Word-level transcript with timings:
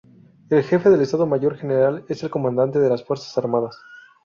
El 0.49 0.63
Jefe 0.63 0.89
del 0.89 1.01
Estado 1.01 1.27
Mayor 1.27 1.55
General 1.57 2.03
es 2.09 2.23
el 2.23 2.31
Comandante 2.31 2.79
de 2.79 2.89
las 2.89 3.03
Fuerzas 3.05 3.37
Armadas. 3.37 3.79